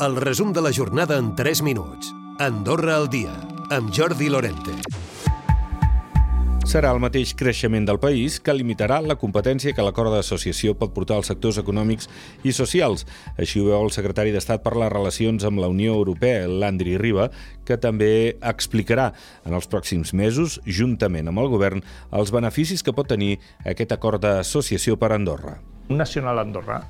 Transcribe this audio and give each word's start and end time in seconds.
El 0.00 0.16
resum 0.16 0.54
de 0.54 0.62
la 0.62 0.72
jornada 0.72 1.18
en 1.18 1.34
3 1.36 1.60
minuts. 1.60 2.14
Andorra 2.38 2.94
al 2.96 3.10
dia, 3.10 3.34
amb 3.68 3.90
Jordi 3.92 4.30
Lorente. 4.32 4.72
Serà 6.64 6.94
el 6.94 7.00
mateix 7.04 7.34
creixement 7.36 7.84
del 7.84 7.98
país 8.00 8.38
que 8.40 8.54
limitarà 8.56 9.02
la 9.04 9.18
competència 9.20 9.74
que 9.76 9.84
l'acord 9.84 10.08
d'associació 10.14 10.72
pot 10.80 10.94
portar 10.96 11.18
als 11.20 11.28
sectors 11.28 11.58
econòmics 11.60 12.08
i 12.48 12.54
socials. 12.56 13.04
Així 13.36 13.60
ho 13.60 13.66
veu 13.66 13.76
el 13.76 13.92
secretari 13.92 14.32
d'Estat 14.32 14.64
per 14.64 14.72
les 14.80 14.88
relacions 14.88 15.44
amb 15.44 15.60
la 15.60 15.68
Unió 15.68 15.98
Europea, 15.98 16.48
Landry 16.48 16.96
Riba, 16.96 17.28
que 17.68 17.76
també 17.76 18.38
explicarà 18.40 19.10
en 19.44 19.58
els 19.58 19.68
pròxims 19.68 20.14
mesos, 20.16 20.62
juntament 20.64 21.28
amb 21.28 21.44
el 21.44 21.52
govern, 21.52 21.84
els 22.08 22.32
beneficis 22.32 22.80
que 22.80 22.96
pot 22.96 23.12
tenir 23.12 23.34
aquest 23.68 23.92
acord 23.92 24.24
d'associació 24.24 24.96
per 24.96 25.12
Andorra. 25.12 25.58
Un 25.92 26.00
nacional 26.00 26.40
andorrà 26.40 26.80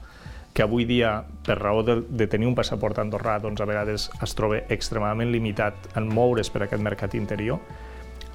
que 0.54 0.64
avui 0.64 0.84
dia, 0.84 1.20
per 1.46 1.58
raó 1.60 1.84
de, 1.86 2.00
de 2.08 2.26
tenir 2.26 2.48
un 2.48 2.56
passaport 2.58 2.98
andorrà, 2.98 3.38
doncs 3.42 3.60
a 3.62 3.68
vegades 3.68 4.08
es 4.22 4.34
troba 4.34 4.64
extremadament 4.68 5.30
limitat 5.30 5.92
en 5.96 6.08
moure's 6.10 6.50
per 6.50 6.64
aquest 6.66 6.82
mercat 6.82 7.14
interior, 7.14 7.60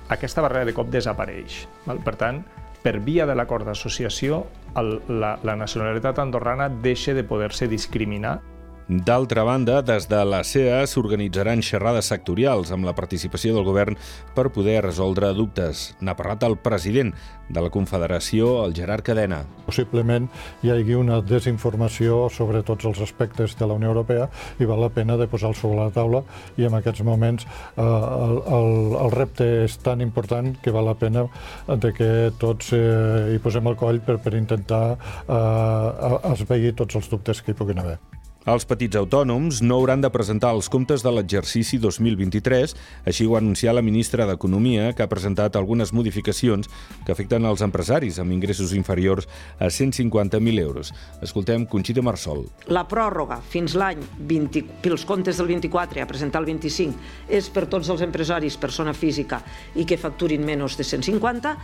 aquesta 0.09 0.43
barrera 0.45 0.69
de 0.69 0.75
cop 0.77 0.91
desapareix. 0.93 1.65
Val? 1.85 1.99
Per 2.05 2.15
tant, 2.19 2.43
per 2.85 2.99
via 3.01 3.25
de 3.25 3.35
l'acord 3.35 3.65
d'associació, 3.65 4.43
la, 4.75 5.35
la 5.41 5.55
nacionalitat 5.57 6.19
andorrana 6.21 6.69
deixa 6.69 7.15
de 7.17 7.23
poder-se 7.25 7.67
discriminar 7.67 8.39
D'altra 8.87 9.41
banda, 9.41 9.79
des 9.81 10.05
de 10.05 10.19
la 10.29 10.43
CEA 10.45 10.83
s'organitzaran 10.85 11.63
xerrades 11.65 12.05
sectorials 12.11 12.69
amb 12.69 12.85
la 12.85 12.93
participació 12.93 13.55
del 13.55 13.65
govern 13.65 13.95
per 14.35 14.51
poder 14.53 14.83
resoldre 14.85 15.31
dubtes. 15.33 15.95
N'ha 16.05 16.13
parlat 16.13 16.43
el 16.45 16.53
president 16.61 17.09
de 17.49 17.63
la 17.65 17.71
Confederació, 17.73 18.59
el 18.61 18.75
Gerard 18.77 19.01
Cadena. 19.01 19.39
Possiblement 19.65 20.27
hi 20.61 20.69
hagi 20.69 20.93
una 20.99 21.17
desinformació 21.25 22.27
sobre 22.29 22.61
tots 22.61 22.85
els 22.85 23.01
aspectes 23.01 23.55
de 23.57 23.65
la 23.65 23.73
Unió 23.79 23.89
Europea 23.89 24.27
i 24.61 24.69
val 24.69 24.83
la 24.85 24.93
pena 24.93 25.17
de 25.17 25.25
posar-lo 25.31 25.57
sobre 25.57 25.79
la 25.81 25.89
taula 25.89 26.21
i 26.61 26.69
en 26.69 26.77
aquests 26.77 27.01
moments 27.01 27.47
eh, 27.49 27.81
el, 27.81 28.37
el, 28.45 28.69
el 29.01 29.15
repte 29.15 29.47
és 29.63 29.79
tan 29.81 30.03
important 30.05 30.53
que 30.61 30.73
val 30.75 30.85
la 30.85 30.93
pena 30.93 31.25
de 31.65 31.89
que 31.89 32.11
tots 32.37 32.69
eh, 32.77 33.33
hi 33.33 33.41
posem 33.41 33.65
el 33.65 33.79
coll 33.81 34.03
per, 34.05 34.19
per 34.21 34.35
intentar 34.37 34.83
eh, 35.25 36.19
esveir 36.35 36.75
tots 36.77 37.01
els 37.01 37.09
dubtes 37.09 37.41
que 37.41 37.55
hi 37.55 37.57
puguin 37.57 37.81
haver. 37.81 37.97
Els 38.45 38.61
petits 38.69 38.93
autònoms 38.99 39.63
no 39.65 39.79
hauran 39.79 40.03
de 40.03 40.09
presentar 40.13 40.51
els 40.53 40.67
comptes 40.69 41.01
de 41.01 41.09
l'exercici 41.09 41.79
2023, 41.81 42.75
així 43.09 43.25
ho 43.25 43.33
ha 43.33 43.39
anunciat 43.41 43.73
la 43.73 43.81
ministra 43.81 44.27
d'Economia, 44.29 44.91
que 44.93 45.01
ha 45.01 45.09
presentat 45.09 45.55
algunes 45.57 45.89
modificacions 45.97 46.69
que 47.07 47.09
afecten 47.15 47.47
els 47.49 47.63
empresaris 47.65 48.19
amb 48.21 48.35
ingressos 48.35 48.75
inferiors 48.77 49.25
a 49.57 49.71
150.000 49.73 50.61
euros. 50.61 50.93
Escoltem 51.25 51.65
Conxita 51.65 52.03
Marsol. 52.05 52.43
La 52.69 52.85
pròrroga 52.85 53.39
fins 53.41 53.73
l'any 53.73 54.05
20, 54.29 54.61
pels 54.85 55.07
comptes 55.09 55.41
del 55.41 55.49
24 55.49 56.05
a 56.05 56.07
presentar 56.13 56.43
el 56.45 56.51
25 56.51 57.33
és 57.33 57.49
per 57.49 57.65
tots 57.65 57.89
els 57.89 58.05
empresaris 58.05 58.59
persona 58.61 58.93
física 58.93 59.41
i 59.73 59.89
que 59.89 59.97
facturin 59.97 60.45
menys 60.45 60.77
de 60.77 60.85
150 60.85 61.57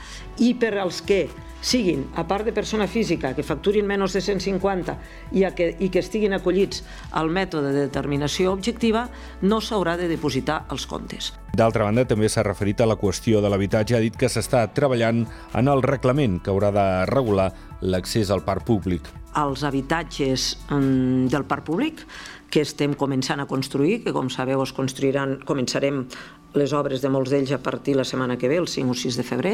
i 0.50 0.56
per 0.58 0.74
als 0.82 1.06
que 1.06 1.28
siguin, 1.62 2.08
a 2.18 2.26
part 2.26 2.44
de 2.50 2.52
persona 2.58 2.88
física, 2.90 3.36
que 3.38 3.46
facturin 3.46 3.86
menys 3.86 4.18
de 4.18 4.22
150 4.26 4.98
i, 5.38 5.46
a 5.46 5.54
que, 5.54 5.76
i 5.78 5.94
que 5.94 6.02
estiguin 6.02 6.34
acollits 6.34 6.71
al 7.12 7.32
mètode 7.34 7.74
de 7.76 7.86
determinació 7.88 8.54
objectiva, 8.56 9.08
no 9.42 9.62
s'haurà 9.62 9.98
de 10.00 10.08
depositar 10.12 10.64
els 10.72 10.88
comptes. 10.88 11.34
D'altra 11.52 11.84
banda, 11.84 12.06
també 12.08 12.30
s'ha 12.32 12.46
referit 12.48 12.80
a 12.80 12.88
la 12.88 12.96
qüestió 13.00 13.42
de 13.44 13.52
l'habitatge, 13.52 13.98
ha 13.98 14.04
dit 14.04 14.16
que 14.16 14.32
s'està 14.32 14.64
treballant 14.72 15.26
en 15.58 15.72
el 15.72 15.84
reglament 15.84 16.40
que 16.40 16.54
haurà 16.54 16.72
de 16.72 16.86
regular 17.12 17.50
l'accés 17.82 18.32
al 18.32 18.46
parc 18.48 18.64
públic. 18.68 19.10
Els 19.36 19.64
habitatges 19.68 20.54
mm, 20.70 21.28
del 21.32 21.48
parc 21.50 21.68
públic 21.68 22.06
que 22.52 22.64
estem 22.64 22.94
començant 23.00 23.40
a 23.40 23.48
construir, 23.48 24.02
que 24.04 24.14
com 24.16 24.30
sabeu 24.30 24.62
es 24.64 24.74
construiran, 24.76 25.40
començarem 25.48 26.06
les 26.54 26.74
obres 26.76 27.02
de 27.02 27.10
molts 27.12 27.32
d'ells 27.32 27.54
a 27.56 27.62
partir 27.64 27.96
la 27.96 28.06
setmana 28.08 28.38
que 28.38 28.50
ve, 28.52 28.58
el 28.60 28.68
5 28.68 28.92
o 28.92 28.98
6 28.98 29.18
de 29.20 29.24
febrer, 29.24 29.54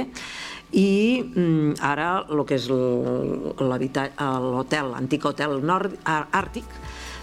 i 0.73 1.21
mm, 1.21 1.77
ara 1.85 2.25
el 2.25 2.41
que 2.49 2.57
és 2.57 2.65
l'hotel, 2.69 4.91
l'antic 4.93 5.25
hotel 5.29 5.59
nord 5.61 5.93
àrtic, 6.05 6.65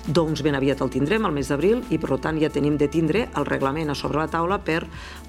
doncs 0.07 0.43
ben 0.45 0.55
aviat 0.55 0.83
el 0.85 0.91
tindrem, 0.93 1.25
al 1.25 1.33
mes 1.33 1.49
d'abril, 1.49 1.81
i 1.91 1.99
per 1.99 2.19
tant 2.21 2.37
ja 2.41 2.51
tenim 2.53 2.77
de 2.77 2.89
tindre 2.93 3.29
el 3.35 3.47
reglament 3.49 3.91
a 3.91 3.97
sobre 3.97 4.21
la 4.21 4.29
taula 4.29 4.59
per 4.61 4.83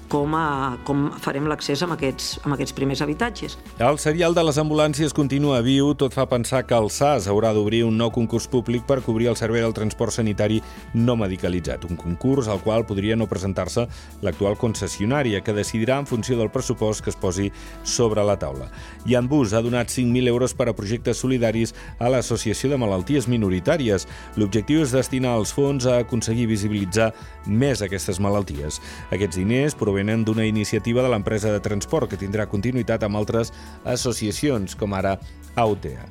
com, 0.08 0.34
a, 0.38 0.76
com 0.86 1.08
farem 1.22 1.46
l'accés 1.50 1.82
amb, 1.82 1.96
aquests, 1.96 2.36
amb 2.44 2.54
aquests 2.54 2.74
primers 2.76 3.02
habitatges. 3.02 3.56
El 3.82 3.98
serial 4.02 4.36
de 4.36 4.44
les 4.46 4.58
ambulàncies 4.62 5.14
continua 5.16 5.62
viu, 5.66 5.92
tot 5.98 6.14
fa 6.14 6.26
pensar 6.30 6.62
que 6.66 6.76
el 6.76 6.90
SAS 6.94 7.26
haurà 7.30 7.52
d'obrir 7.56 7.82
un 7.86 7.96
nou 7.98 8.12
concurs 8.14 8.46
públic 8.50 8.86
per 8.86 9.00
cobrir 9.04 9.30
el 9.32 9.38
servei 9.38 9.64
del 9.64 9.74
transport 9.76 10.14
sanitari 10.14 10.60
no 10.94 11.16
medicalitzat, 11.18 11.88
un 11.88 11.98
concurs 11.98 12.48
al 12.52 12.62
qual 12.62 12.86
podria 12.86 13.16
no 13.16 13.28
presentar-se 13.30 13.86
l'actual 14.22 14.58
concessionària, 14.60 15.42
que 15.42 15.56
decidirà 15.56 15.98
en 16.00 16.06
funció 16.06 16.38
del 16.38 16.52
pressupost 16.54 17.02
que 17.04 17.10
es 17.10 17.18
posi 17.18 17.50
sobre 17.82 18.24
la 18.24 18.38
taula. 18.38 18.70
Jan 19.06 19.28
Bus 19.28 19.54
ha 19.54 19.62
donat 19.64 19.90
5.000 19.90 20.30
euros 20.30 20.54
per 20.54 20.68
a 20.70 20.76
projectes 20.76 21.18
solidaris 21.18 21.74
a 21.98 22.10
l'Associació 22.12 22.70
de 22.70 22.78
Malalties 22.78 23.28
Minoritàries. 23.30 24.06
L'objectiu 24.36 24.65
és 24.74 24.90
destinar 24.90 25.36
els 25.38 25.52
fons 25.54 25.86
a 25.86 26.00
aconseguir 26.02 26.48
visibilitzar 26.50 27.12
més 27.46 27.82
aquestes 27.82 28.18
malalties. 28.18 28.80
Aquests 29.14 29.38
diners 29.38 29.78
provenen 29.78 30.24
d'una 30.26 30.46
iniciativa 30.48 31.02
de 31.02 31.12
l'empresa 31.12 31.52
de 31.54 31.62
transport 31.62 32.10
que 32.10 32.18
tindrà 32.18 32.48
continuïtat 32.50 33.06
amb 33.06 33.16
altres 33.16 33.52
associacions, 33.84 34.74
com 34.74 34.94
ara 34.98 35.18
AUTEA. 35.54 36.06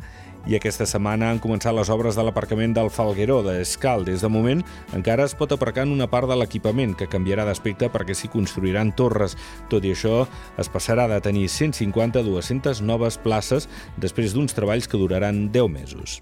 I 0.46 0.60
aquesta 0.60 0.86
setmana 0.86 1.32
han 1.34 1.40
començat 1.42 1.74
les 1.74 1.90
obres 1.90 2.14
de 2.14 2.22
l'aparcament 2.22 2.76
del 2.78 2.92
Falgueró 2.94 3.40
de 3.42 3.58
Escal. 3.64 4.06
Des 4.06 4.22
de 4.22 4.30
moment 4.30 4.62
encara 4.94 5.26
es 5.26 5.34
pot 5.34 5.52
aparcar 5.52 5.88
en 5.88 5.96
una 5.96 6.06
part 6.12 6.30
de 6.30 6.38
l'equipament 6.38 6.94
que 6.94 7.10
canviarà 7.10 7.48
d'aspecte 7.50 7.90
perquè 7.90 8.14
s'hi 8.14 8.30
construiran 8.30 8.94
torres. 8.94 9.34
Tot 9.74 9.86
i 9.90 9.96
això, 9.98 10.28
es 10.62 10.70
passarà 10.70 11.10
de 11.10 11.18
tenir 11.18 11.50
150 11.50 12.22
a 12.22 12.30
200 12.30 12.86
noves 12.86 13.18
places 13.18 13.66
després 13.98 14.38
d'uns 14.38 14.54
treballs 14.54 14.86
que 14.86 15.02
duraran 15.02 15.48
10 15.50 15.72
mesos. 15.82 16.22